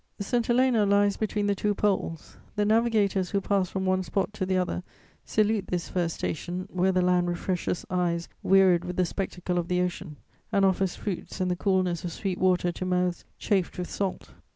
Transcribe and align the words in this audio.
St. 0.19 0.43
Helena 0.47 0.83
lies 0.83 1.15
between 1.15 1.45
the 1.45 1.53
two 1.53 1.75
Poles. 1.75 2.37
The 2.55 2.65
navigators 2.65 3.29
who 3.29 3.39
pass 3.39 3.69
from 3.69 3.85
one 3.85 4.01
spot 4.01 4.33
to 4.33 4.47
the 4.47 4.57
other 4.57 4.81
salute 5.25 5.67
this 5.67 5.89
first 5.89 6.15
station 6.15 6.67
where 6.71 6.91
the 6.91 7.03
land 7.03 7.27
refreshes 7.29 7.85
eyes 7.91 8.27
wearied 8.41 8.83
with 8.83 8.95
the 8.95 9.05
spectacle 9.05 9.59
of 9.59 9.67
the 9.67 9.79
Ocean 9.79 10.15
and 10.51 10.65
offers 10.65 10.95
fruits 10.95 11.39
and 11.39 11.51
the 11.51 11.55
coolness 11.55 12.03
of 12.03 12.11
sweet 12.11 12.39
water 12.39 12.71
to 12.71 12.83
mouths 12.83 13.25
chafed 13.37 13.77
with 13.77 13.91
salt. 13.91 14.31